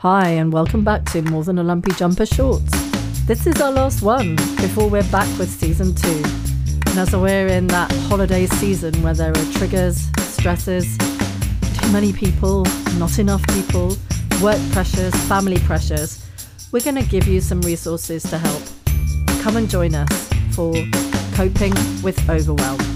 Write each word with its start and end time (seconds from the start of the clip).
Hi, 0.00 0.28
and 0.28 0.50
welcome 0.50 0.82
back 0.82 1.04
to 1.12 1.20
More 1.20 1.44
Than 1.44 1.58
a 1.58 1.62
Lumpy 1.62 1.92
Jumper 1.92 2.24
Shorts. 2.24 2.70
This 3.26 3.46
is 3.46 3.60
our 3.60 3.70
last 3.70 4.00
one 4.00 4.34
before 4.56 4.88
we're 4.88 5.06
back 5.10 5.28
with 5.38 5.50
season 5.50 5.94
two. 5.94 6.22
And 6.86 6.98
as 6.98 7.14
we're 7.14 7.48
in 7.48 7.66
that 7.66 7.92
holiday 8.08 8.46
season 8.46 8.94
where 9.02 9.12
there 9.12 9.30
are 9.30 9.52
triggers, 9.52 10.08
stresses, 10.20 10.96
too 10.96 11.92
many 11.92 12.14
people, 12.14 12.64
not 12.96 13.18
enough 13.18 13.46
people, 13.48 13.94
work 14.42 14.58
pressures, 14.72 15.14
family 15.28 15.58
pressures, 15.58 16.26
we're 16.72 16.80
going 16.80 16.96
to 16.96 17.04
give 17.04 17.28
you 17.28 17.42
some 17.42 17.60
resources 17.60 18.22
to 18.22 18.38
help. 18.38 18.62
Come 19.42 19.58
and 19.58 19.68
join 19.68 19.94
us 19.94 20.30
for 20.52 20.72
coping 21.34 21.74
with 22.02 22.18
overwhelm. 22.30 22.89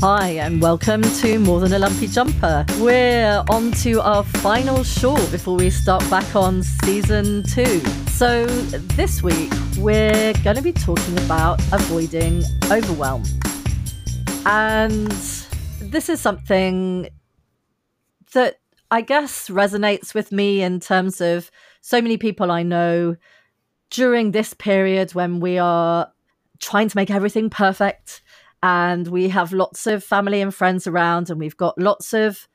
Hi, 0.00 0.28
and 0.28 0.62
welcome 0.62 1.02
to 1.02 1.40
More 1.40 1.58
Than 1.58 1.72
a 1.72 1.78
Lumpy 1.80 2.06
Jumper. 2.06 2.64
We're 2.78 3.42
on 3.50 3.72
to 3.82 4.00
our 4.00 4.22
final 4.22 4.84
short 4.84 5.28
before 5.32 5.56
we 5.56 5.70
start 5.70 6.08
back 6.08 6.36
on 6.36 6.62
season 6.62 7.42
two. 7.42 7.80
So, 8.10 8.46
this 8.46 9.24
week 9.24 9.52
we're 9.76 10.34
going 10.44 10.54
to 10.54 10.62
be 10.62 10.72
talking 10.72 11.18
about 11.24 11.60
avoiding 11.72 12.44
overwhelm. 12.70 13.24
And 14.46 15.10
this 15.80 16.08
is 16.08 16.20
something 16.20 17.08
that 18.34 18.60
I 18.92 19.00
guess 19.00 19.48
resonates 19.48 20.14
with 20.14 20.30
me 20.30 20.62
in 20.62 20.78
terms 20.78 21.20
of 21.20 21.50
so 21.80 22.00
many 22.00 22.18
people 22.18 22.52
I 22.52 22.62
know 22.62 23.16
during 23.90 24.30
this 24.30 24.54
period 24.54 25.14
when 25.14 25.40
we 25.40 25.58
are 25.58 26.12
trying 26.60 26.88
to 26.88 26.96
make 26.96 27.10
everything 27.10 27.50
perfect 27.50 28.22
and 28.62 29.08
we 29.08 29.28
have 29.28 29.52
lots 29.52 29.86
of 29.86 30.02
family 30.02 30.40
and 30.40 30.54
friends 30.54 30.86
around 30.86 31.30
and 31.30 31.38
we've 31.38 31.56
got 31.56 31.78
lots 31.78 32.12
of 32.12 32.48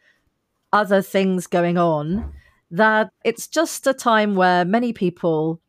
other 0.72 1.02
things 1.02 1.48
going 1.48 1.78
on 1.78 2.34
that 2.72 3.12
it's 3.24 3.48
just 3.48 3.86
a 3.86 3.94
time 3.94 4.36
where 4.36 4.66
many 4.66 4.92
people 4.92 5.62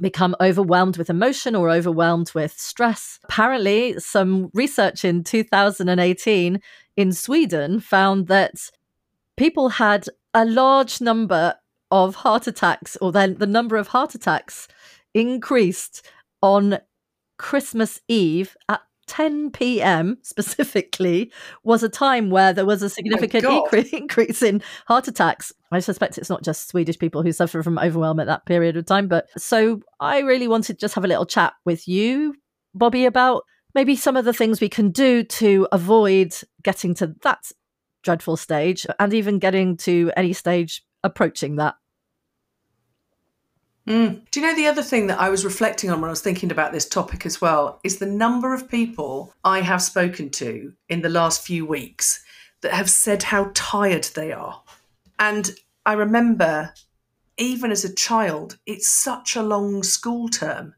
become 0.00 0.36
overwhelmed 0.40 0.96
with 0.96 1.10
emotion 1.10 1.54
or 1.54 1.70
overwhelmed 1.70 2.30
with 2.34 2.52
stress. 2.52 3.18
Apparently, 3.24 3.98
some 3.98 4.50
research 4.54 5.04
in 5.04 5.24
2018 5.24 6.60
in 6.96 7.12
Sweden 7.12 7.80
found 7.80 8.28
that 8.28 8.70
people 9.36 9.70
had 9.70 10.06
a 10.34 10.44
large 10.44 11.00
number 11.00 11.54
of 11.90 12.16
heart 12.16 12.46
attacks, 12.46 12.96
or 13.00 13.10
then 13.10 13.36
the 13.38 13.46
number 13.46 13.76
of 13.76 13.88
heart 13.88 14.14
attacks 14.14 14.68
increased 15.14 16.06
on 16.42 16.78
Christmas 17.38 18.00
Eve 18.08 18.56
at 18.68 18.82
10 19.08 19.50
p.m. 19.50 20.18
specifically 20.22 21.32
was 21.64 21.82
a 21.82 21.88
time 21.88 22.30
where 22.30 22.52
there 22.52 22.66
was 22.66 22.82
a 22.82 22.86
oh 22.86 22.88
significant 22.88 23.44
incre- 23.44 23.92
increase 23.92 24.42
in 24.42 24.62
heart 24.86 25.08
attacks. 25.08 25.52
I 25.72 25.80
suspect 25.80 26.18
it's 26.18 26.30
not 26.30 26.44
just 26.44 26.68
Swedish 26.68 26.98
people 26.98 27.22
who 27.22 27.32
suffer 27.32 27.62
from 27.62 27.78
overwhelm 27.78 28.20
at 28.20 28.26
that 28.26 28.46
period 28.46 28.76
of 28.76 28.86
time. 28.86 29.08
But 29.08 29.28
so 29.36 29.80
I 29.98 30.20
really 30.20 30.48
wanted 30.48 30.74
to 30.74 30.80
just 30.80 30.94
have 30.94 31.04
a 31.04 31.08
little 31.08 31.26
chat 31.26 31.54
with 31.64 31.88
you, 31.88 32.34
Bobby, 32.74 33.04
about 33.04 33.42
maybe 33.74 33.96
some 33.96 34.16
of 34.16 34.24
the 34.24 34.32
things 34.32 34.60
we 34.60 34.68
can 34.68 34.90
do 34.90 35.24
to 35.24 35.68
avoid 35.72 36.34
getting 36.62 36.94
to 36.94 37.14
that 37.22 37.50
dreadful 38.02 38.36
stage 38.36 38.86
and 38.98 39.12
even 39.12 39.38
getting 39.38 39.76
to 39.76 40.10
any 40.16 40.32
stage 40.32 40.82
approaching 41.02 41.56
that. 41.56 41.74
Mm. 43.88 44.20
Do 44.30 44.40
you 44.40 44.46
know 44.46 44.54
the 44.54 44.66
other 44.66 44.82
thing 44.82 45.06
that 45.06 45.18
I 45.18 45.30
was 45.30 45.46
reflecting 45.46 45.88
on 45.88 46.02
when 46.02 46.08
I 46.08 46.12
was 46.12 46.20
thinking 46.20 46.50
about 46.50 46.72
this 46.72 46.86
topic 46.86 47.24
as 47.24 47.40
well 47.40 47.80
is 47.82 47.96
the 47.96 48.06
number 48.06 48.52
of 48.52 48.68
people 48.68 49.32
I 49.44 49.62
have 49.62 49.80
spoken 49.80 50.28
to 50.30 50.74
in 50.90 51.00
the 51.00 51.08
last 51.08 51.40
few 51.42 51.64
weeks 51.64 52.22
that 52.60 52.72
have 52.72 52.90
said 52.90 53.22
how 53.22 53.50
tired 53.54 54.04
they 54.14 54.30
are. 54.30 54.62
And 55.18 55.50
I 55.86 55.94
remember, 55.94 56.74
even 57.38 57.70
as 57.70 57.82
a 57.82 57.94
child, 57.94 58.58
it's 58.66 58.90
such 58.90 59.36
a 59.36 59.42
long 59.42 59.82
school 59.82 60.28
term 60.28 60.74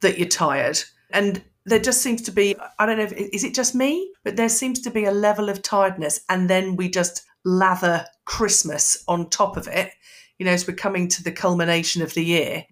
that 0.00 0.18
you're 0.18 0.28
tired. 0.28 0.78
And 1.10 1.42
there 1.64 1.78
just 1.78 2.02
seems 2.02 2.20
to 2.22 2.32
be, 2.32 2.54
I 2.78 2.84
don't 2.84 2.98
know, 2.98 3.04
if, 3.04 3.12
is 3.12 3.44
it 3.44 3.54
just 3.54 3.74
me? 3.74 4.12
But 4.24 4.36
there 4.36 4.50
seems 4.50 4.82
to 4.82 4.90
be 4.90 5.06
a 5.06 5.10
level 5.10 5.48
of 5.48 5.62
tiredness. 5.62 6.20
And 6.28 6.50
then 6.50 6.76
we 6.76 6.90
just 6.90 7.24
lather 7.46 8.04
Christmas 8.26 9.02
on 9.08 9.30
top 9.30 9.56
of 9.56 9.68
it 9.68 9.92
you 10.38 10.46
know, 10.46 10.52
as 10.52 10.66
we're 10.66 10.74
coming 10.74 11.08
to 11.08 11.22
the 11.22 11.32
culmination 11.32 12.02
of 12.02 12.14
the 12.14 12.24
year, 12.24 12.64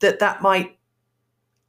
that 0.00 0.18
that 0.20 0.42
might 0.42 0.78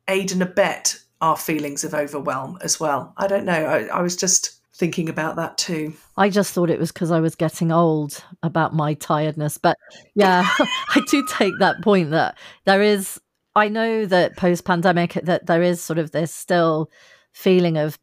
aid 0.07 0.31
and 0.31 0.41
abet 0.41 0.99
our 1.21 1.37
feelings 1.37 1.83
of 1.83 1.93
overwhelm 1.93 2.57
as 2.61 2.79
well. 2.79 3.13
I 3.17 3.27
don't 3.27 3.45
know. 3.45 3.53
I, 3.53 3.83
I 3.85 4.01
was 4.01 4.15
just 4.15 4.59
thinking 4.75 5.07
about 5.07 5.35
that 5.37 5.57
too. 5.57 5.93
I 6.17 6.29
just 6.29 6.53
thought 6.53 6.69
it 6.69 6.79
was 6.79 6.91
because 6.91 7.11
I 7.11 7.19
was 7.19 7.35
getting 7.35 7.71
old 7.71 8.23
about 8.41 8.73
my 8.73 8.95
tiredness. 8.95 9.57
But 9.57 9.77
yeah, 10.15 10.45
I 10.59 11.01
do 11.09 11.25
take 11.29 11.53
that 11.59 11.81
point 11.81 12.11
that 12.11 12.37
there 12.65 12.81
is, 12.81 13.19
I 13.55 13.69
know 13.69 14.05
that 14.05 14.35
post 14.35 14.65
pandemic, 14.65 15.13
that 15.13 15.45
there 15.45 15.61
is 15.61 15.81
sort 15.81 15.99
of 15.99 16.11
this 16.11 16.33
still 16.33 16.89
feeling 17.31 17.77
of 17.77 17.97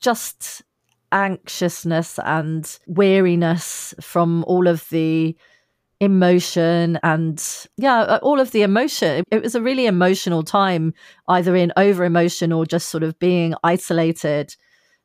just 0.00 0.62
anxiousness 1.10 2.18
and 2.24 2.78
weariness 2.86 3.94
from 4.00 4.44
all 4.46 4.66
of 4.66 4.88
the 4.90 5.36
emotion 6.02 6.98
and 7.04 7.66
yeah 7.76 8.00
uh, 8.00 8.18
all 8.22 8.40
of 8.40 8.50
the 8.50 8.62
emotion. 8.62 9.24
It 9.30 9.40
was 9.42 9.54
a 9.54 9.62
really 9.62 9.86
emotional 9.86 10.42
time 10.42 10.92
either 11.28 11.54
in 11.54 11.72
over 11.76 12.04
emotion 12.04 12.52
or 12.52 12.66
just 12.66 12.88
sort 12.88 13.04
of 13.04 13.18
being 13.18 13.54
isolated. 13.62 14.54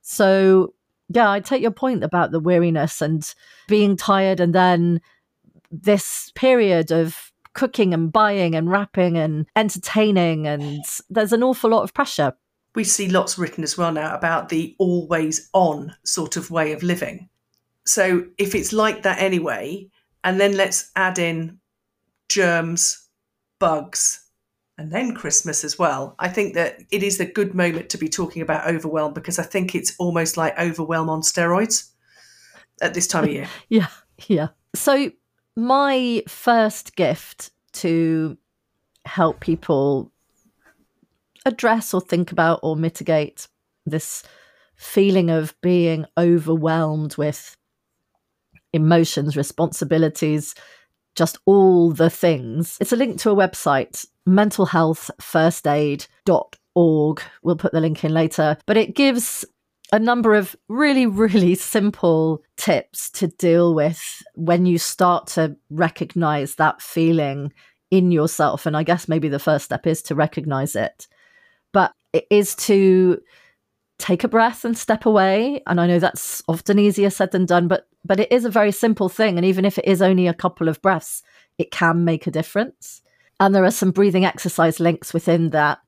So 0.02 0.74
yeah 1.10 1.30
i 1.30 1.40
take 1.40 1.62
your 1.62 1.72
point 1.72 2.04
about 2.04 2.32
the 2.32 2.40
weariness 2.40 3.02
and 3.02 3.34
being 3.70 3.96
tired 3.96 4.42
and 4.42 4.54
then 4.54 5.00
this 5.72 6.34
period 6.36 6.92
of 6.92 7.32
cooking 7.54 7.94
and 7.94 8.12
buying 8.12 8.56
and 8.56 8.70
wrapping 8.70 9.18
and 9.18 9.46
entertaining 9.56 10.48
and 10.48 10.84
there's 11.10 11.34
an 11.34 11.44
awful 11.44 11.70
lot 11.70 11.84
of 11.84 11.94
pressure. 11.94 12.34
We 12.76 12.84
see 12.84 13.10
lots 13.10 13.38
written 13.38 13.64
as 13.64 13.78
well 13.78 13.92
now 13.92 14.14
about 14.16 14.50
the 14.50 14.76
always 14.78 15.50
on 15.54 15.96
sort 16.04 16.38
of 16.38 16.52
way 16.52 16.74
of 16.74 16.84
living. 16.84 17.30
So 17.86 18.26
if 18.38 18.54
it's 18.54 18.74
like 18.74 19.04
that 19.04 19.20
anyway 19.20 19.90
and 20.28 20.42
then 20.42 20.58
let's 20.58 20.92
add 20.98 21.20
in 21.20 21.58
germs, 22.28 23.08
bugs, 23.60 24.26
and 24.78 24.92
then 24.92 25.16
Christmas 25.16 25.64
as 25.64 25.80
well. 25.80 26.16
I 26.20 26.28
think 26.28 26.54
that 26.54 26.84
it 26.92 27.02
is 27.02 27.22
a 27.22 27.26
good 27.26 27.56
moment 27.56 27.90
to 27.92 27.98
be 27.98 28.10
talking 28.10 28.42
about 28.42 28.68
overwhelm 28.68 29.14
because 29.14 29.40
I 29.40 29.44
think 29.44 29.74
it's 29.74 29.96
almost 29.98 30.36
like 30.36 30.60
overwhelm 30.60 31.10
on 31.10 31.22
steroids 31.22 31.92
at 32.82 32.94
this 32.94 33.08
time 33.08 33.24
of 33.24 33.32
year. 33.32 33.48
yeah, 33.70 33.88
yeah. 34.28 34.50
So, 34.76 35.12
my 35.56 36.24
first 36.28 36.98
gift 36.98 37.52
to 37.74 38.38
help 39.06 39.40
people 39.40 40.12
address 41.46 41.94
or 41.94 42.02
think 42.02 42.34
about 42.34 42.60
or 42.64 42.76
mitigate 42.76 43.48
this 43.86 44.24
feeling 44.76 45.30
of 45.30 45.56
being 45.62 46.06
overwhelmed 46.18 47.16
with 47.16 47.57
emotions, 48.74 49.38
responsibilities, 49.38 50.56
just 51.16 51.38
all 51.46 51.92
the 51.92 52.10
things. 52.10 52.78
It's 52.80 52.94
a 52.94 52.98
link 52.98 53.20
to 53.20 53.30
a 53.32 53.36
website, 53.36 54.06
mentalhealthfirstaid.org. 54.28 57.22
We'll 57.44 57.56
put 57.56 57.72
the 57.72 57.82
link 57.82 58.04
in 58.04 58.14
later, 58.14 58.58
but 58.66 58.78
it 58.78 58.96
gives 58.96 59.46
a 59.92 60.00
number 60.00 60.36
of 60.36 60.56
really, 60.68 61.06
really 61.06 61.56
simple 61.56 62.44
tips 62.56 63.10
to 63.12 63.28
deal 63.28 63.74
with 63.74 64.24
when 64.36 64.66
you 64.66 64.78
start 64.78 65.28
to 65.28 65.56
recognize 65.70 66.56
that 66.56 66.82
feeling 66.82 67.54
in 67.90 68.12
yourself. 68.12 68.66
And 68.66 68.76
I 68.76 68.84
guess 68.84 69.08
maybe 69.08 69.30
the 69.30 69.40
first 69.40 69.66
step 69.66 69.88
is 69.88 70.02
to 70.04 70.16
recognize 70.16 70.76
it, 70.76 71.08
but 71.74 71.94
it 72.14 72.26
is 72.30 72.56
to 72.56 73.22
take 73.98 74.24
a 74.24 74.28
breath 74.28 74.64
and 74.66 74.78
step 74.78 75.06
away. 75.06 75.62
And 75.68 75.80
I 75.82 75.88
know 75.88 76.00
that's 76.00 76.44
often 76.48 76.80
easier 76.80 77.10
said 77.10 77.32
than 77.32 77.46
done, 77.46 77.68
but 77.68 77.88
but 78.06 78.20
it 78.20 78.32
is 78.32 78.46
a 78.46 78.50
very 78.50 78.72
simple 78.72 79.10
thing. 79.10 79.38
And 79.38 79.46
even 79.46 79.66
if 79.66 79.78
it 79.78 79.86
is 79.86 80.02
only 80.02 80.28
a 80.28 80.34
couple 80.34 80.70
of 80.70 80.82
breaths, 80.82 81.24
it 81.58 81.72
can 81.72 82.06
make 82.06 82.26
a 82.26 82.32
difference. 82.32 83.02
And 83.40 83.54
there 83.54 83.66
are 83.66 83.72
some 83.72 83.92
breathing 83.92 84.26
exercise 84.26 84.80
links 84.80 85.14
within 85.14 85.50
that. 85.52 85.80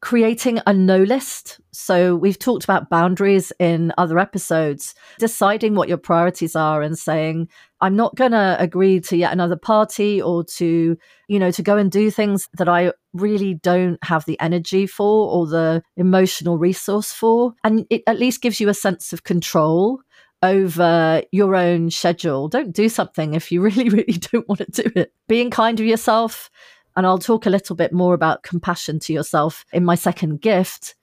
Creating 0.00 0.60
a 0.66 0.72
no 0.72 1.02
list. 1.02 1.60
So, 1.72 2.16
we've 2.16 2.38
talked 2.38 2.64
about 2.64 2.88
boundaries 2.88 3.52
in 3.58 3.92
other 3.98 4.18
episodes, 4.18 4.94
deciding 5.18 5.74
what 5.74 5.88
your 5.88 5.98
priorities 5.98 6.56
are 6.56 6.82
and 6.82 6.98
saying, 6.98 7.48
I'm 7.80 7.96
not 7.96 8.14
going 8.16 8.32
to 8.32 8.56
agree 8.58 9.00
to 9.00 9.16
yet 9.16 9.32
another 9.32 9.56
party 9.56 10.20
or 10.20 10.44
to, 10.44 10.96
you 11.28 11.38
know, 11.38 11.50
to 11.50 11.62
go 11.62 11.76
and 11.76 11.90
do 11.90 12.10
things 12.10 12.48
that 12.54 12.68
I 12.68 12.92
really 13.12 13.54
don't 13.54 14.02
have 14.04 14.24
the 14.24 14.38
energy 14.40 14.86
for 14.86 15.30
or 15.30 15.46
the 15.46 15.82
emotional 15.96 16.58
resource 16.58 17.12
for. 17.12 17.54
And 17.64 17.86
it 17.90 18.02
at 18.06 18.18
least 18.18 18.42
gives 18.42 18.60
you 18.60 18.68
a 18.68 18.74
sense 18.74 19.12
of 19.12 19.24
control 19.24 20.00
over 20.42 21.22
your 21.32 21.54
own 21.54 21.90
schedule. 21.90 22.48
Don't 22.48 22.72
do 22.74 22.88
something 22.88 23.34
if 23.34 23.52
you 23.52 23.60
really, 23.62 23.88
really 23.88 24.18
don't 24.32 24.48
want 24.48 24.60
to 24.72 24.82
do 24.82 24.90
it. 24.94 25.12
Being 25.28 25.50
kind 25.50 25.76
to 25.78 25.84
yourself. 25.84 26.50
And 26.96 27.06
I'll 27.06 27.18
talk 27.18 27.46
a 27.46 27.50
little 27.50 27.76
bit 27.76 27.92
more 27.92 28.14
about 28.14 28.42
compassion 28.42 28.98
to 29.00 29.12
yourself 29.12 29.64
in 29.72 29.84
my 29.84 29.94
second 29.94 30.40
gift. 30.40 30.94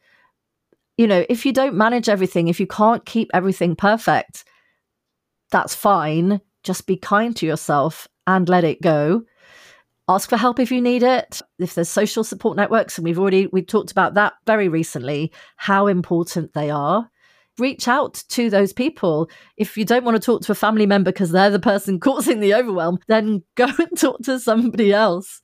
You 0.97 1.07
know, 1.07 1.25
if 1.29 1.45
you 1.45 1.53
don't 1.53 1.75
manage 1.75 2.09
everything, 2.09 2.47
if 2.47 2.59
you 2.59 2.67
can't 2.67 3.05
keep 3.05 3.29
everything 3.33 3.75
perfect, 3.75 4.43
that's 5.51 5.75
fine. 5.75 6.41
Just 6.63 6.87
be 6.87 6.97
kind 6.97 7.35
to 7.37 7.45
yourself 7.45 8.07
and 8.25 8.49
let 8.49 8.63
it 8.63 8.81
go. 8.81 9.23
Ask 10.09 10.29
for 10.29 10.37
help 10.37 10.59
if 10.59 10.71
you 10.71 10.81
need 10.81 11.03
it. 11.03 11.41
If 11.59 11.75
there's 11.75 11.89
social 11.89 12.23
support 12.23 12.55
networks, 12.55 12.97
and 12.97 13.05
we've 13.05 13.19
already 13.19 13.47
we 13.47 13.61
talked 13.61 13.91
about 13.91 14.13
that 14.13 14.33
very 14.45 14.69
recently, 14.69 15.33
how 15.57 15.87
important 15.87 16.53
they 16.53 16.69
are. 16.69 17.09
Reach 17.57 17.87
out 17.87 18.23
to 18.29 18.49
those 18.49 18.71
people. 18.71 19.29
If 19.57 19.77
you 19.77 19.83
don't 19.83 20.05
want 20.05 20.15
to 20.15 20.25
talk 20.25 20.43
to 20.43 20.51
a 20.51 20.55
family 20.55 20.85
member 20.85 21.11
because 21.11 21.31
they're 21.31 21.49
the 21.49 21.59
person 21.59 21.99
causing 22.01 22.39
the 22.39 22.53
overwhelm, 22.53 22.99
then 23.07 23.43
go 23.55 23.65
and 23.79 23.97
talk 23.97 24.21
to 24.23 24.39
somebody 24.39 24.93
else. 24.93 25.41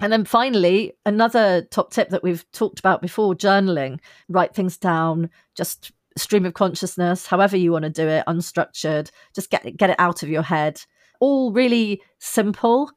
And 0.00 0.12
then 0.12 0.24
finally, 0.24 0.94
another 1.04 1.62
top 1.70 1.92
tip 1.92 2.08
that 2.08 2.22
we've 2.22 2.50
talked 2.52 2.78
about 2.78 3.02
before 3.02 3.34
journaling. 3.34 4.00
Write 4.28 4.54
things 4.54 4.78
down, 4.78 5.28
just 5.54 5.92
stream 6.16 6.46
of 6.46 6.54
consciousness, 6.54 7.26
however 7.26 7.56
you 7.56 7.72
want 7.72 7.84
to 7.84 7.90
do 7.90 8.08
it, 8.08 8.24
unstructured, 8.26 9.10
just 9.34 9.50
get 9.50 9.76
get 9.76 9.90
it 9.90 9.96
out 9.98 10.22
of 10.22 10.28
your 10.28 10.42
head. 10.42 10.82
All 11.20 11.52
really 11.52 12.00
simple 12.18 12.90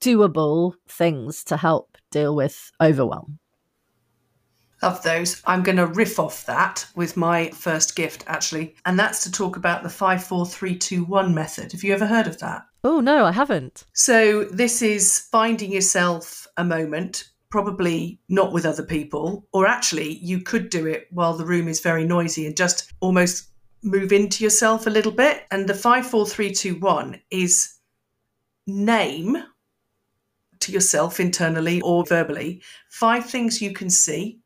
doable 0.00 0.74
things 0.88 1.44
to 1.44 1.56
help 1.56 1.96
deal 2.10 2.34
with 2.34 2.70
overwhelm. 2.80 3.38
Love 4.82 5.02
those. 5.02 5.40
I'm 5.46 5.62
going 5.62 5.78
to 5.78 5.86
riff 5.86 6.18
off 6.18 6.44
that 6.44 6.86
with 6.94 7.16
my 7.16 7.48
first 7.50 7.96
gift, 7.96 8.24
actually, 8.26 8.74
and 8.84 8.98
that's 8.98 9.22
to 9.22 9.32
talk 9.32 9.56
about 9.56 9.82
the 9.82 9.88
54321 9.88 11.34
method. 11.34 11.72
Have 11.72 11.82
you 11.82 11.94
ever 11.94 12.06
heard 12.06 12.26
of 12.26 12.38
that? 12.40 12.66
Oh, 12.84 13.00
no, 13.00 13.24
I 13.24 13.32
haven't. 13.32 13.84
So, 13.94 14.44
this 14.44 14.82
is 14.82 15.18
finding 15.32 15.72
yourself 15.72 16.46
a 16.58 16.64
moment, 16.64 17.30
probably 17.48 18.20
not 18.28 18.52
with 18.52 18.66
other 18.66 18.82
people, 18.82 19.48
or 19.52 19.66
actually, 19.66 20.18
you 20.18 20.40
could 20.40 20.68
do 20.68 20.86
it 20.86 21.08
while 21.10 21.34
the 21.34 21.46
room 21.46 21.66
is 21.66 21.80
very 21.80 22.04
noisy 22.04 22.46
and 22.46 22.54
just 22.54 22.92
almost 23.00 23.48
move 23.82 24.12
into 24.12 24.44
yourself 24.44 24.86
a 24.86 24.90
little 24.90 25.12
bit. 25.12 25.44
And 25.50 25.66
the 25.66 25.74
54321 25.74 27.22
is 27.30 27.78
name 28.66 29.38
to 30.60 30.72
yourself 30.72 31.20
internally 31.20 31.80
or 31.80 32.04
verbally 32.04 32.62
five 32.90 33.24
things 33.24 33.62
you 33.62 33.72
can 33.72 33.88
see, 33.88 34.40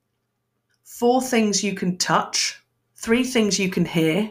four 0.84 1.20
things 1.22 1.64
you 1.64 1.74
can 1.74 1.96
touch, 1.98 2.62
three 2.96 3.24
things 3.24 3.58
you 3.58 3.68
can 3.68 3.84
hear, 3.84 4.30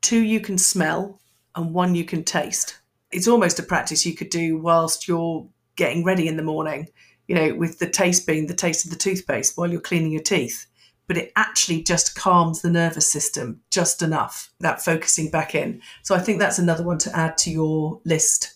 two 0.00 0.20
you 0.20 0.40
can 0.40 0.58
smell, 0.58 1.20
and 1.58 1.74
one 1.74 1.94
you 1.94 2.04
can 2.04 2.24
taste. 2.24 2.78
It's 3.10 3.28
almost 3.28 3.58
a 3.58 3.62
practice 3.62 4.06
you 4.06 4.14
could 4.14 4.30
do 4.30 4.58
whilst 4.58 5.08
you're 5.08 5.46
getting 5.76 6.04
ready 6.04 6.28
in 6.28 6.36
the 6.36 6.42
morning, 6.42 6.88
you 7.26 7.34
know, 7.34 7.54
with 7.54 7.78
the 7.78 7.88
taste 7.88 8.26
being 8.26 8.46
the 8.46 8.54
taste 8.54 8.84
of 8.84 8.90
the 8.90 8.96
toothpaste 8.96 9.56
while 9.56 9.70
you're 9.70 9.80
cleaning 9.80 10.12
your 10.12 10.22
teeth. 10.22 10.66
But 11.06 11.16
it 11.16 11.32
actually 11.36 11.82
just 11.82 12.14
calms 12.14 12.60
the 12.60 12.70
nervous 12.70 13.10
system 13.10 13.60
just 13.70 14.02
enough, 14.02 14.50
that 14.60 14.84
focusing 14.84 15.30
back 15.30 15.54
in. 15.54 15.80
So 16.02 16.14
I 16.14 16.18
think 16.18 16.38
that's 16.38 16.58
another 16.58 16.84
one 16.84 16.98
to 16.98 17.16
add 17.16 17.38
to 17.38 17.50
your 17.50 18.00
list 18.04 18.54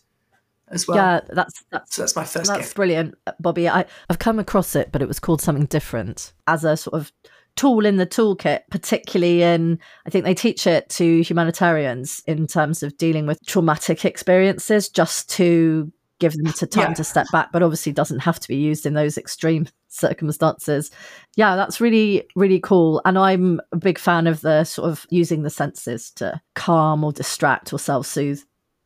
as 0.69 0.87
well. 0.87 0.99
Yeah, 0.99 1.21
that's 1.31 1.65
that's 1.71 1.97
so 1.97 2.03
that's 2.03 2.15
my 2.15 2.25
first. 2.25 2.49
That's 2.49 2.61
gift. 2.61 2.77
brilliant, 2.77 3.15
Bobby. 3.41 3.69
I, 3.69 3.87
I've 4.11 4.19
come 4.19 4.39
across 4.39 4.77
it, 4.77 4.93
but 4.93 5.01
it 5.01 5.09
was 5.09 5.19
called 5.19 5.41
something 5.41 5.67
different 5.67 6.35
as 6.47 6.65
a 6.65 6.77
sort 6.77 6.95
of 6.95 7.11
tool 7.57 7.85
in 7.87 7.97
the 7.97 8.07
toolkit, 8.07 8.61
particularly 8.71 9.43
in 9.43 9.79
I 10.07 10.11
think 10.11 10.25
they 10.25 10.35
teach 10.35 10.67
it 10.67 10.89
to 10.91 11.23
humanitarians 11.23 12.23
in 12.27 12.47
terms 12.47 12.83
of 12.83 12.97
dealing 12.97 13.27
with 13.27 13.45
traumatic 13.47 14.05
experiences, 14.05 14.89
just 14.89 15.31
to 15.31 15.93
give 16.23 16.35
them 16.35 16.53
to 16.53 16.67
time 16.67 16.91
yeah. 16.91 16.95
to 16.95 17.05
step 17.05 17.27
back, 17.33 17.51
but 17.51 17.65
obviously 17.65 17.91
doesn't 17.91 18.21
have 18.21 18.39
to 18.39 18.47
be 18.47 18.55
used 18.55 18.87
in 18.87 18.95
those 18.95 19.19
extreme 19.19 19.67
circumstances. 19.89 20.91
Yeah, 21.35 21.57
that's 21.57 21.81
really, 21.81 22.29
really 22.37 22.61
cool. 22.61 23.03
And 23.05 23.19
I'm 23.19 23.61
a 23.73 23.77
big 23.77 23.99
fan 23.99 24.29
of 24.29 24.41
the 24.41 24.63
sort 24.63 24.89
of 24.89 25.05
using 25.11 25.43
the 25.43 25.51
senses 25.51 26.13
to 26.13 26.41
calm 26.55 27.03
or 27.03 27.13
distract 27.13 27.73
or 27.73 27.79
self 27.79 28.07
soothe. 28.07 28.41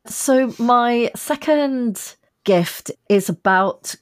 So, 0.07 0.53
my 0.57 1.11
second 1.15 2.15
gift 2.43 2.91
is 3.07 3.29
about 3.29 3.93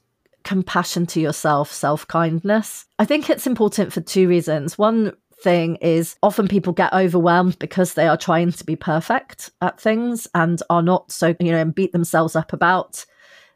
compassion 0.46 1.06
to 1.06 1.20
yourself, 1.20 1.70
self 1.72 2.06
kindness. 2.06 2.86
I 2.98 3.04
think 3.04 3.28
it's 3.28 3.46
important 3.46 3.92
for 3.92 4.00
two 4.00 4.28
reasons. 4.28 4.78
One 4.78 5.12
thing 5.42 5.76
is 5.76 6.16
often 6.22 6.48
people 6.48 6.72
get 6.72 6.94
overwhelmed 6.94 7.58
because 7.58 7.92
they 7.92 8.06
are 8.06 8.16
trying 8.16 8.52
to 8.52 8.64
be 8.64 8.76
perfect 8.76 9.50
at 9.60 9.78
things 9.78 10.26
and 10.34 10.62
are 10.70 10.82
not 10.82 11.10
so, 11.10 11.34
you 11.40 11.52
know, 11.52 11.58
and 11.58 11.74
beat 11.74 11.92
themselves 11.92 12.36
up 12.36 12.52
about 12.52 13.04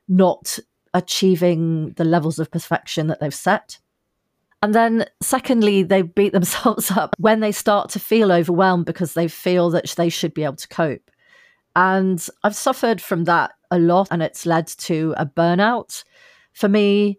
not 0.08 0.58
achieving 0.92 1.92
the 1.92 2.04
levels 2.04 2.40
of 2.40 2.50
perfection 2.50 3.06
that 3.06 3.20
they've 3.20 3.32
set. 3.32 3.78
And 4.60 4.74
then, 4.74 5.06
secondly, 5.22 5.84
they 5.84 6.02
beat 6.02 6.32
themselves 6.38 6.90
up 6.90 7.14
when 7.18 7.38
they 7.38 7.52
start 7.52 7.90
to 7.90 8.00
feel 8.00 8.32
overwhelmed 8.32 8.84
because 8.84 9.14
they 9.14 9.28
feel 9.28 9.70
that 9.70 9.94
they 9.96 10.08
should 10.08 10.34
be 10.34 10.42
able 10.42 10.56
to 10.56 10.68
cope. 10.68 11.08
And 11.76 12.26
I've 12.42 12.56
suffered 12.56 13.00
from 13.00 13.24
that 13.24 13.52
a 13.70 13.78
lot, 13.78 14.08
and 14.10 14.24
it's 14.24 14.44
led 14.44 14.66
to 14.66 15.14
a 15.16 15.24
burnout 15.24 16.02
for 16.52 16.68
me. 16.68 17.18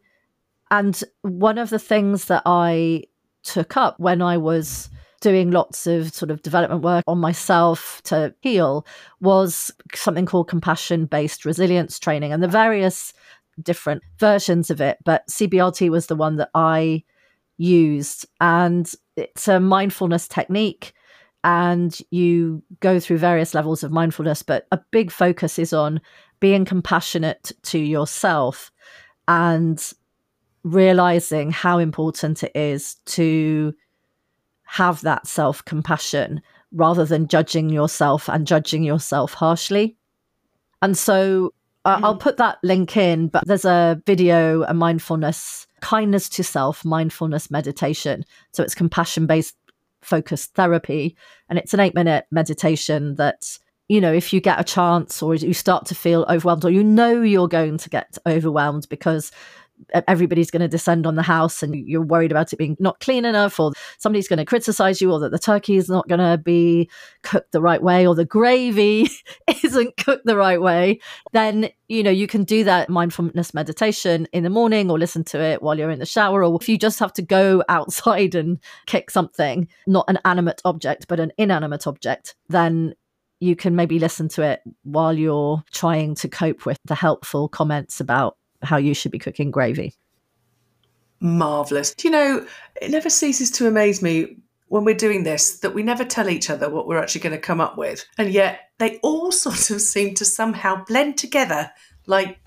And 0.69 1.01
one 1.21 1.57
of 1.57 1.69
the 1.69 1.79
things 1.79 2.25
that 2.25 2.43
I 2.45 3.03
took 3.43 3.75
up 3.75 3.99
when 3.99 4.21
I 4.21 4.37
was 4.37 4.89
doing 5.19 5.51
lots 5.51 5.85
of 5.85 6.13
sort 6.13 6.31
of 6.31 6.41
development 6.41 6.81
work 6.81 7.03
on 7.07 7.19
myself 7.19 8.01
to 8.03 8.33
heal 8.41 8.85
was 9.19 9.71
something 9.93 10.25
called 10.25 10.47
compassion 10.47 11.05
based 11.05 11.45
resilience 11.45 11.99
training 11.99 12.33
and 12.33 12.41
the 12.41 12.47
various 12.47 13.13
different 13.61 14.01
versions 14.17 14.69
of 14.69 14.81
it. 14.81 14.97
But 15.05 15.27
CBRT 15.27 15.89
was 15.89 16.07
the 16.07 16.15
one 16.15 16.37
that 16.37 16.49
I 16.55 17.03
used. 17.57 18.25
And 18.39 18.91
it's 19.15 19.47
a 19.47 19.59
mindfulness 19.59 20.27
technique 20.27 20.93
and 21.43 21.97
you 22.11 22.63
go 22.79 22.99
through 22.99 23.17
various 23.17 23.53
levels 23.53 23.83
of 23.83 23.91
mindfulness, 23.91 24.43
but 24.43 24.67
a 24.71 24.79
big 24.91 25.11
focus 25.11 25.57
is 25.57 25.73
on 25.73 26.01
being 26.39 26.65
compassionate 26.65 27.51
to 27.63 27.79
yourself 27.79 28.71
and 29.31 29.93
realizing 30.63 31.51
how 31.51 31.79
important 31.79 32.43
it 32.43 32.51
is 32.53 32.95
to 33.05 33.73
have 34.63 34.99
that 35.01 35.25
self 35.25 35.63
compassion 35.63 36.41
rather 36.73 37.05
than 37.05 37.29
judging 37.29 37.69
yourself 37.69 38.27
and 38.27 38.45
judging 38.45 38.83
yourself 38.83 39.33
harshly. 39.33 39.95
And 40.81 40.97
so 40.97 41.53
uh, 41.85 41.97
mm. 41.97 42.03
I'll 42.03 42.17
put 42.17 42.37
that 42.37 42.57
link 42.61 42.97
in, 42.97 43.29
but 43.29 43.47
there's 43.47 43.63
a 43.63 44.01
video, 44.05 44.63
a 44.63 44.73
mindfulness, 44.73 45.65
kindness 45.79 46.27
to 46.29 46.43
self, 46.43 46.83
mindfulness 46.83 47.49
meditation. 47.49 48.25
So 48.51 48.63
it's 48.63 48.75
compassion 48.75 49.27
based 49.27 49.55
focused 50.01 50.55
therapy. 50.55 51.15
And 51.47 51.57
it's 51.57 51.73
an 51.73 51.79
eight 51.79 51.95
minute 51.95 52.25
meditation 52.31 53.15
that, 53.15 53.57
you 53.91 53.99
know, 53.99 54.13
if 54.13 54.31
you 54.31 54.39
get 54.39 54.57
a 54.57 54.63
chance 54.63 55.21
or 55.21 55.35
you 55.35 55.53
start 55.53 55.85
to 55.87 55.93
feel 55.93 56.25
overwhelmed 56.29 56.63
or 56.63 56.69
you 56.69 56.81
know 56.81 57.21
you're 57.21 57.49
going 57.49 57.77
to 57.77 57.89
get 57.89 58.17
overwhelmed 58.25 58.87
because 58.87 59.33
everybody's 60.07 60.49
going 60.49 60.61
to 60.61 60.67
descend 60.69 61.05
on 61.05 61.15
the 61.15 61.21
house 61.21 61.61
and 61.61 61.75
you're 61.75 62.01
worried 62.01 62.31
about 62.31 62.53
it 62.53 62.55
being 62.55 62.77
not 62.79 63.01
clean 63.01 63.25
enough 63.25 63.59
or 63.59 63.73
somebody's 63.97 64.29
going 64.29 64.37
to 64.37 64.45
criticize 64.45 65.01
you 65.01 65.11
or 65.11 65.19
that 65.19 65.31
the 65.31 65.39
turkey 65.39 65.75
is 65.75 65.89
not 65.89 66.07
going 66.07 66.19
to 66.21 66.37
be 66.37 66.89
cooked 67.23 67.51
the 67.51 67.59
right 67.59 67.83
way 67.83 68.07
or 68.07 68.15
the 68.15 68.23
gravy 68.23 69.09
isn't 69.63 69.97
cooked 69.97 70.25
the 70.25 70.37
right 70.37 70.61
way 70.61 70.97
then 71.33 71.67
you 71.89 72.03
know 72.03 72.11
you 72.11 72.27
can 72.27 72.43
do 72.43 72.63
that 72.63 72.89
mindfulness 72.89 73.53
meditation 73.53 74.25
in 74.31 74.43
the 74.43 74.49
morning 74.49 74.89
or 74.89 74.97
listen 74.97 75.23
to 75.23 75.41
it 75.41 75.61
while 75.61 75.77
you're 75.77 75.89
in 75.89 75.99
the 75.99 76.05
shower 76.05 76.43
or 76.45 76.57
if 76.61 76.69
you 76.69 76.77
just 76.77 76.99
have 76.99 77.11
to 77.11 77.21
go 77.21 77.61
outside 77.69 78.35
and 78.35 78.59
kick 78.85 79.09
something 79.09 79.67
not 79.87 80.05
an 80.07 80.19
animate 80.23 80.61
object 80.63 81.07
but 81.09 81.19
an 81.19 81.31
inanimate 81.37 81.87
object 81.87 82.35
then 82.47 82.93
you 83.41 83.55
can 83.55 83.75
maybe 83.75 83.97
listen 83.97 84.29
to 84.29 84.43
it 84.43 84.61
while 84.83 85.11
you're 85.11 85.63
trying 85.71 86.13
to 86.15 86.29
cope 86.29 86.65
with 86.65 86.79
the 86.85 86.95
helpful 86.95 87.49
comments 87.49 87.99
about 87.99 88.37
how 88.61 88.77
you 88.77 88.93
should 88.93 89.11
be 89.11 89.19
cooking 89.19 89.49
gravy. 89.49 89.95
Marvelous. 91.19 91.95
Do 91.95 92.07
you 92.07 92.11
know, 92.11 92.45
it 92.79 92.91
never 92.91 93.09
ceases 93.09 93.49
to 93.51 93.67
amaze 93.67 94.01
me 94.01 94.37
when 94.67 94.85
we're 94.85 94.95
doing 94.95 95.23
this 95.23 95.59
that 95.59 95.73
we 95.73 95.81
never 95.81 96.05
tell 96.05 96.29
each 96.29 96.51
other 96.51 96.69
what 96.69 96.87
we're 96.87 97.01
actually 97.01 97.21
going 97.21 97.35
to 97.35 97.41
come 97.41 97.59
up 97.59 97.77
with. 97.77 98.05
And 98.19 98.31
yet 98.31 98.69
they 98.77 98.99
all 98.99 99.31
sort 99.31 99.71
of 99.71 99.81
seem 99.81 100.13
to 100.15 100.25
somehow 100.25 100.85
blend 100.85 101.17
together 101.17 101.71
like 102.05 102.37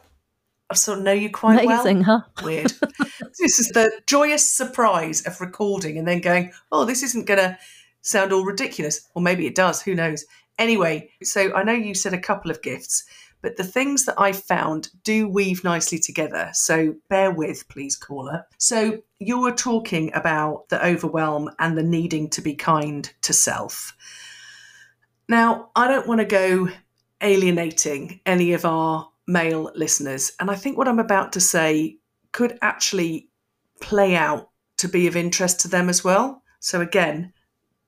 I 0.71 0.75
sort 0.75 0.99
of 0.99 1.05
know 1.05 1.13
you 1.13 1.29
quite 1.29 1.65
Amazing, 1.65 2.05
well. 2.07 2.25
Huh? 2.37 2.45
Weird. 2.45 2.73
this 3.41 3.59
is 3.59 3.69
the 3.75 3.91
joyous 4.07 4.51
surprise 4.51 5.27
of 5.27 5.41
recording 5.41 5.99
and 5.99 6.07
then 6.07 6.21
going, 6.21 6.53
oh, 6.73 6.85
this 6.85 7.03
isn't 7.03 7.27
going 7.27 7.41
to 7.41 7.59
sound 8.01 8.33
all 8.33 8.45
ridiculous. 8.45 9.09
Or 9.15 9.21
maybe 9.21 9.47
it 9.47 9.55
does. 9.55 9.83
Who 9.83 9.95
knows? 9.95 10.25
Anyway, 10.59 11.11
so 11.23 11.53
I 11.55 11.63
know 11.63 11.73
you 11.73 11.95
said 11.95 12.15
a 12.15 12.19
couple 12.19 12.51
of 12.51 12.63
gifts. 12.63 13.05
But 13.45 13.59
the 13.59 13.65
things 13.65 14.07
that 14.07 14.19
I 14.19 14.33
found 14.33 14.89
do 15.03 15.29
weave 15.29 15.65
nicely 15.65 15.99
together. 15.99 16.49
So 16.55 16.95
bear 17.11 17.31
with, 17.31 17.69
please, 17.69 17.95
caller. 17.95 18.47
So 18.57 19.03
you 19.19 19.39
were 19.39 19.53
talking 19.53 20.11
about 20.15 20.71
the 20.71 20.83
overwhelm 20.83 21.51
and 21.59 21.77
the 21.77 21.83
needing 21.83 22.31
to 22.31 22.41
be 22.41 22.55
kind 22.55 23.13
to 23.21 23.35
self. 23.35 23.95
Now, 25.29 25.69
I 25.77 25.89
don't 25.89 26.07
want 26.07 26.21
to 26.21 26.25
go 26.25 26.71
alienating 27.21 28.21
any 28.25 28.55
of 28.55 28.65
our 28.65 29.11
male 29.27 29.71
listeners. 29.75 30.33
And 30.41 30.51
I 30.51 30.55
think 30.55 30.79
what 30.79 30.89
I'm 30.89 30.99
about 30.99 31.35
to 31.35 31.41
say 31.41 31.99
could 32.33 32.59
actually 32.63 33.29
play 33.83 34.17
out 34.17 34.49
to 34.79 34.89
be 34.89 35.07
of 35.07 35.17
interest 35.17 35.61
to 35.61 35.69
them 35.69 35.91
as 35.91 36.03
well. 36.03 36.43
So, 36.61 36.81
again, 36.81 37.35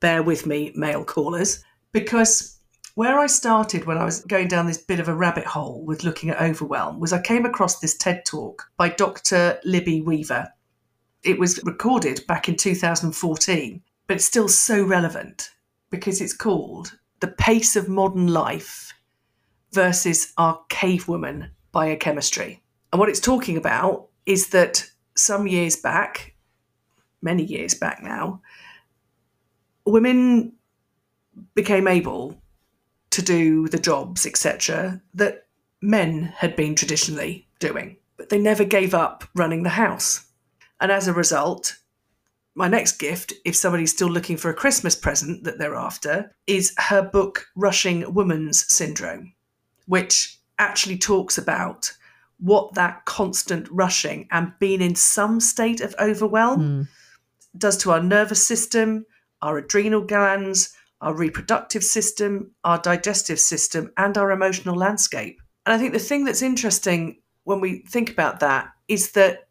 bear 0.01 0.23
with 0.23 0.45
me, 0.45 0.73
male 0.77 1.03
callers, 1.03 1.65
because 1.93 2.56
where 2.97 3.19
I 3.19 3.27
started 3.27 3.85
when 3.85 3.99
I 3.99 4.07
was 4.07 4.23
going 4.23 4.49
down 4.49 4.67
this 4.67 4.79
bit 4.79 5.01
of 5.01 5.09
a 5.09 5.15
rabbit 5.15 5.45
hole 5.45 5.85
with 5.85 6.03
looking 6.03 6.31
at 6.31 6.41
overwhelm 6.41 6.99
was 6.99 7.13
I 7.13 7.21
came 7.21 7.45
across 7.45 7.79
this 7.79 7.95
TED 7.95 8.25
talk 8.25 8.71
by 8.79 8.89
Dr. 8.89 9.61
Libby 9.65 10.01
Weaver. 10.01 10.51
It 11.23 11.39
was 11.39 11.63
recorded 11.65 12.27
back 12.27 12.49
in 12.49 12.57
2014, 12.57 13.83
but 14.07 14.17
it's 14.17 14.25
still 14.25 14.49
so 14.49 14.83
relevant 14.83 15.51
because 15.91 16.23
it's 16.23 16.35
called 16.35 16.97
The 17.21 17.29
Pace 17.29 17.77
of 17.77 17.87
Modern 17.87 18.29
Life 18.29 18.95
versus 19.73 20.33
Our 20.39 20.59
Cavewoman 20.71 21.51
Biochemistry. 21.73 22.63
And 22.95 22.99
what 22.99 23.11
it's 23.11 23.21
talking 23.21 23.59
about 23.59 24.09
is 24.25 24.49
that 24.49 24.91
some 25.15 25.47
years 25.47 25.77
back, 25.77 26.35
many 27.21 27.45
years 27.45 27.75
back 27.75 28.03
now, 28.03 28.41
women 29.85 30.55
became 31.55 31.89
able 31.89 32.41
to 33.17 33.23
do 33.23 33.67
the 33.69 33.79
jobs, 33.79 34.27
etc., 34.27 35.01
that 35.15 35.47
men 35.81 36.35
had 36.37 36.55
been 36.55 36.75
traditionally 36.75 37.49
doing. 37.61 37.97
But 38.19 38.29
they 38.29 38.39
never 38.39 38.63
gave 38.63 38.93
up 38.93 39.25
running 39.35 39.63
the 39.63 39.71
house. 39.71 40.27
And 40.83 40.93
as 40.93 41.09
a 41.09 41.15
result, 41.15 41.79
my 42.55 42.69
next 42.69 42.99
gift, 42.99 43.33
if 43.47 43.57
somebody's 43.57 43.91
still 43.91 44.11
looking 44.11 44.37
for 44.37 44.51
a 44.51 44.55
Christmas 44.55 44.95
present 44.95 45.45
that 45.45 45.59
they're 45.59 45.75
after, 45.75 46.35
is 46.47 46.75
her 46.77 47.01
book, 47.01 47.47
Rushing 47.57 48.13
Woman's 48.13 48.71
Syndrome, 48.71 49.33
which 49.87 50.39
actually 50.59 50.99
talks 50.99 51.39
about 51.39 51.91
what 52.39 52.75
that 52.75 53.03
constant 53.07 53.67
rushing 53.71 54.29
and 54.31 54.53
being 54.59 54.83
in 54.83 54.95
some 54.95 55.41
state 55.41 55.81
of 55.81 55.95
overwhelm 55.99 56.61
mm. 56.61 56.89
does 57.57 57.79
to 57.79 57.93
our 57.93 58.03
nervous 58.03 58.47
system, 58.47 59.07
our 59.41 59.57
adrenal 59.57 60.03
glands, 60.03 60.75
our 61.01 61.15
reproductive 61.15 61.85
system, 61.85 62.51
our 62.65 62.79
digestive 62.79 63.39
system, 63.39 63.93
and 63.97 64.17
our 64.17 64.31
emotional 64.31 64.75
landscape. 64.75 65.41
And 65.65 65.75
I 65.75 65.79
think 65.79 65.93
the 65.93 65.99
thing 65.99 66.25
that's 66.25 66.43
interesting 66.43 67.21
when 67.45 67.61
we 67.61 67.81
think 67.89 68.11
about 68.11 68.41
that 68.41 68.69
is 68.89 69.13
that, 69.13 69.49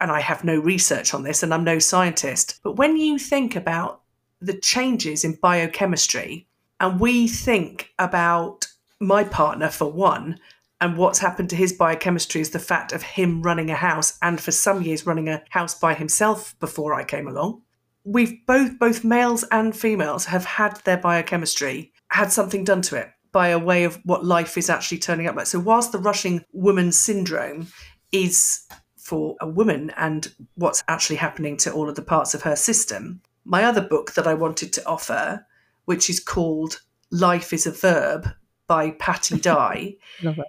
and 0.00 0.10
I 0.10 0.20
have 0.20 0.44
no 0.44 0.58
research 0.58 1.12
on 1.12 1.22
this 1.22 1.42
and 1.42 1.52
I'm 1.52 1.64
no 1.64 1.78
scientist, 1.78 2.60
but 2.62 2.76
when 2.76 2.96
you 2.96 3.18
think 3.18 3.56
about 3.56 4.02
the 4.40 4.54
changes 4.54 5.24
in 5.24 5.38
biochemistry, 5.42 6.46
and 6.78 6.98
we 6.98 7.28
think 7.28 7.90
about 7.98 8.66
my 9.00 9.24
partner 9.24 9.68
for 9.68 9.90
one, 9.92 10.38
and 10.80 10.96
what's 10.96 11.18
happened 11.18 11.50
to 11.50 11.56
his 11.56 11.74
biochemistry 11.74 12.40
is 12.40 12.50
the 12.50 12.58
fact 12.58 12.92
of 12.92 13.02
him 13.02 13.42
running 13.42 13.70
a 13.70 13.74
house 13.74 14.18
and 14.22 14.40
for 14.40 14.50
some 14.50 14.80
years 14.80 15.04
running 15.04 15.28
a 15.28 15.42
house 15.50 15.74
by 15.74 15.92
himself 15.92 16.58
before 16.58 16.94
I 16.94 17.04
came 17.04 17.28
along 17.28 17.60
we've 18.04 18.44
both 18.46 18.78
both 18.78 19.04
males 19.04 19.44
and 19.50 19.76
females 19.76 20.24
have 20.26 20.44
had 20.44 20.76
their 20.84 20.96
biochemistry 20.96 21.92
had 22.08 22.32
something 22.32 22.64
done 22.64 22.82
to 22.82 22.96
it 22.96 23.10
by 23.32 23.48
a 23.48 23.58
way 23.58 23.84
of 23.84 24.00
what 24.04 24.24
life 24.24 24.58
is 24.58 24.68
actually 24.68 24.98
turning 24.98 25.26
up 25.26 25.36
like. 25.36 25.46
So 25.46 25.60
whilst 25.60 25.92
the 25.92 25.98
rushing 25.98 26.44
woman 26.52 26.92
syndrome 26.92 27.68
is 28.12 28.66
for 28.96 29.36
a 29.40 29.48
woman 29.48 29.92
and 29.96 30.32
what's 30.56 30.82
actually 30.88 31.16
happening 31.16 31.56
to 31.58 31.72
all 31.72 31.88
of 31.88 31.94
the 31.94 32.02
parts 32.02 32.34
of 32.34 32.42
her 32.42 32.56
system, 32.56 33.20
my 33.44 33.64
other 33.64 33.80
book 33.80 34.14
that 34.14 34.26
I 34.26 34.34
wanted 34.34 34.72
to 34.74 34.86
offer, 34.86 35.46
which 35.84 36.10
is 36.10 36.20
called 36.20 36.80
Life 37.10 37.52
is 37.52 37.66
a 37.66 37.72
Verb 37.72 38.28
by 38.66 38.90
Patti 38.92 39.36
Digh, 39.40 39.96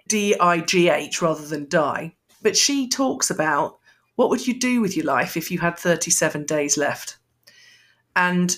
D 0.08 0.34
I 0.38 0.60
G 0.60 0.88
H 0.88 1.22
rather 1.22 1.46
than 1.46 1.68
Die. 1.68 2.14
But 2.42 2.56
she 2.56 2.88
talks 2.88 3.30
about 3.30 3.78
what 4.16 4.28
would 4.30 4.46
you 4.46 4.58
do 4.58 4.80
with 4.80 4.96
your 4.96 5.06
life 5.06 5.36
if 5.36 5.50
you 5.50 5.58
had 5.58 5.78
37 5.78 6.44
days 6.44 6.76
left? 6.76 7.18
And 8.16 8.56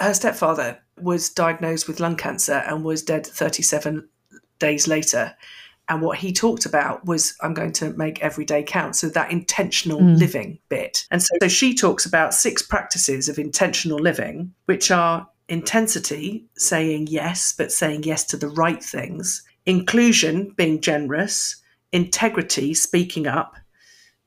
her 0.00 0.14
stepfather 0.14 0.78
was 1.00 1.30
diagnosed 1.30 1.88
with 1.88 2.00
lung 2.00 2.16
cancer 2.16 2.62
and 2.66 2.84
was 2.84 3.02
dead 3.02 3.26
37 3.26 4.08
days 4.58 4.86
later. 4.86 5.34
And 5.88 6.00
what 6.00 6.18
he 6.18 6.32
talked 6.32 6.64
about 6.64 7.04
was, 7.04 7.34
I'm 7.40 7.54
going 7.54 7.72
to 7.74 7.90
make 7.94 8.22
every 8.22 8.44
day 8.44 8.62
count. 8.62 8.96
So 8.96 9.08
that 9.08 9.32
intentional 9.32 10.00
mm. 10.00 10.16
living 10.16 10.58
bit. 10.68 11.06
And 11.10 11.22
so, 11.22 11.34
so 11.42 11.48
she 11.48 11.74
talks 11.74 12.06
about 12.06 12.34
six 12.34 12.62
practices 12.62 13.28
of 13.28 13.38
intentional 13.38 13.98
living, 13.98 14.54
which 14.66 14.90
are 14.90 15.28
intensity, 15.48 16.46
saying 16.56 17.08
yes, 17.08 17.52
but 17.52 17.72
saying 17.72 18.04
yes 18.04 18.24
to 18.26 18.36
the 18.36 18.48
right 18.48 18.82
things, 18.82 19.42
inclusion, 19.66 20.54
being 20.56 20.80
generous, 20.80 21.56
integrity, 21.92 22.74
speaking 22.74 23.26
up, 23.26 23.56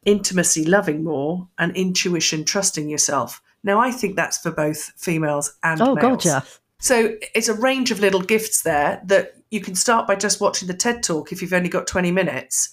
intimacy, 0.06 0.66
loving 0.66 1.04
more, 1.04 1.48
and 1.58 1.76
intuition, 1.76 2.46
trusting 2.46 2.90
yourself. 2.90 3.42
Now, 3.66 3.80
I 3.80 3.92
think 3.92 4.16
that's 4.16 4.38
for 4.38 4.52
both 4.52 4.94
females 4.96 5.58
and 5.64 5.82
oh, 5.82 5.96
males. 5.96 6.24
God, 6.24 6.26
yeah. 6.26 6.42
So 6.80 7.18
it's 7.34 7.50
a 7.50 7.54
range 7.56 7.90
of 7.90 8.00
little 8.00 8.22
gifts 8.22 8.62
there 8.62 9.02
that 9.06 9.34
you 9.50 9.60
can 9.60 9.74
start 9.74 10.08
by 10.08 10.16
just 10.16 10.40
watching 10.40 10.68
the 10.68 10.74
TED 10.74 11.02
Talk 11.02 11.32
if 11.32 11.42
you've 11.42 11.52
only 11.52 11.68
got 11.68 11.88
20 11.88 12.12
minutes. 12.12 12.70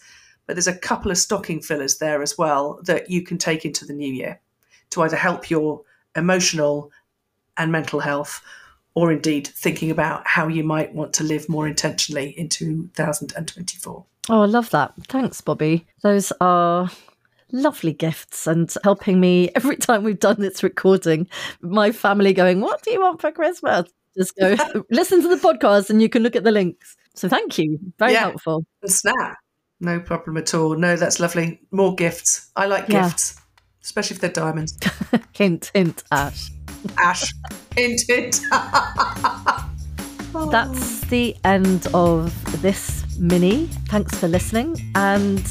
But 0.46 0.54
there's 0.54 0.68
a 0.68 0.76
couple 0.76 1.10
of 1.10 1.16
stocking 1.16 1.62
fillers 1.62 1.96
there 1.96 2.20
as 2.20 2.36
well 2.36 2.78
that 2.84 3.08
you 3.08 3.22
can 3.22 3.38
take 3.38 3.64
into 3.64 3.86
the 3.86 3.94
new 3.94 4.12
year 4.12 4.38
to 4.90 5.02
either 5.02 5.16
help 5.16 5.48
your 5.48 5.80
emotional 6.14 6.90
and 7.56 7.72
mental 7.72 8.00
health 8.00 8.42
or 8.94 9.10
indeed 9.10 9.46
thinking 9.46 9.90
about 9.90 10.26
how 10.26 10.46
you 10.46 10.62
might 10.62 10.94
want 10.94 11.14
to 11.14 11.24
live 11.24 11.48
more 11.48 11.66
intentionally 11.66 12.30
in 12.38 12.50
2024. 12.50 14.04
Oh, 14.28 14.42
I 14.42 14.44
love 14.44 14.68
that. 14.70 14.92
Thanks, 15.08 15.40
Bobby. 15.40 15.86
Those 16.02 16.32
are 16.40 16.90
lovely 17.52 17.92
gifts 17.92 18.46
and 18.46 18.72
helping 18.82 19.20
me 19.20 19.50
every 19.54 19.76
time 19.76 20.02
we've 20.02 20.18
done 20.18 20.40
this 20.40 20.62
recording. 20.62 21.28
My 21.60 21.92
family 21.92 22.32
going, 22.32 22.60
What 22.60 22.82
do 22.82 22.90
you 22.90 23.00
want 23.00 23.20
for 23.20 23.30
Christmas? 23.30 23.88
Just 24.16 24.36
go 24.36 24.56
listen 24.90 25.22
to 25.22 25.28
the 25.28 25.36
podcast 25.36 25.90
and 25.90 26.02
you 26.02 26.08
can 26.08 26.22
look 26.22 26.36
at 26.36 26.44
the 26.44 26.52
links. 26.52 26.96
So 27.14 27.28
thank 27.28 27.58
you. 27.58 27.78
Very 27.98 28.12
yeah. 28.12 28.20
helpful. 28.20 28.64
snap. 28.86 29.36
No 29.80 30.00
problem 30.00 30.36
at 30.36 30.54
all. 30.54 30.76
No, 30.76 30.96
that's 30.96 31.18
lovely. 31.20 31.60
More 31.72 31.94
gifts. 31.94 32.50
I 32.54 32.66
like 32.66 32.88
yeah. 32.88 33.08
gifts, 33.08 33.40
especially 33.82 34.14
if 34.14 34.20
they're 34.20 34.30
diamonds. 34.30 34.78
hint, 35.32 35.72
hint, 35.74 36.04
Ash. 36.12 36.50
Ash. 36.98 37.32
hint, 37.76 38.00
hint. 38.08 38.40
That's 40.50 41.00
the 41.06 41.36
end 41.44 41.88
of 41.92 42.62
this 42.62 43.04
mini. 43.18 43.66
Thanks 43.88 44.18
for 44.18 44.28
listening. 44.28 44.76
And 44.94 45.44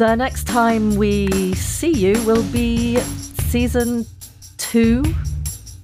the 0.00 0.16
next 0.16 0.46
time 0.46 0.96
we 0.96 1.52
see 1.52 1.92
you 1.92 2.14
will 2.24 2.42
be 2.44 2.96
season 3.50 4.06
two. 4.56 5.04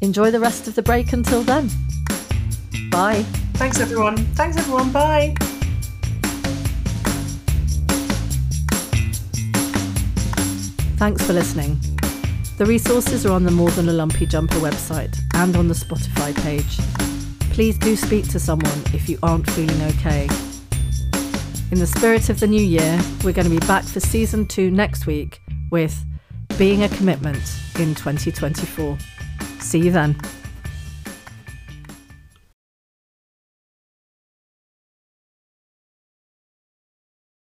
Enjoy 0.01 0.31
the 0.31 0.41
rest 0.41 0.67
of 0.67 0.75
the 0.75 0.81
break 0.81 1.13
until 1.13 1.43
then. 1.43 1.69
Bye. 2.91 3.25
Thanks, 3.57 3.79
everyone. 3.79 4.17
Thanks, 4.35 4.57
everyone. 4.57 4.91
Bye. 4.91 5.35
Thanks 10.97 11.23
for 11.27 11.35
listening. 11.35 11.79
The 12.57 12.65
resources 12.65 13.27
are 13.27 13.33
on 13.33 13.45
the 13.45 13.51
More 13.51 13.71
Than 13.73 13.87
a 13.91 13.93
Lumpy 13.93 14.25
Jumper 14.25 14.57
website 14.61 15.15
and 15.35 15.55
on 15.57 15.69
the 15.69 15.75
Spotify 15.75 16.35
page. 16.43 16.79
Please 17.53 17.77
do 17.77 17.95
speak 17.95 18.27
to 18.31 18.41
someone 18.41 18.83
if 18.95 19.11
you 19.11 19.19
aren't 19.23 19.47
feeling 19.51 19.83
okay 19.83 20.27
in 21.73 21.79
the 21.81 21.87
spirit 21.87 22.29
of 22.29 22.39
the 22.39 22.47
new 22.47 22.63
year, 22.63 23.01
we're 23.25 23.33
going 23.33 23.49
to 23.49 23.51
be 23.51 23.67
back 23.67 23.85
for 23.85 23.99
season 23.99 24.47
two 24.47 24.71
next 24.71 25.07
week 25.07 25.41
with 25.71 26.05
Being 26.59 26.85
a 26.85 26.89
Commitment 26.89 27.43
in 27.79 27.95
2024. 27.95 28.97
See 29.59 29.81
you 29.81 29.91
then. 29.91 30.17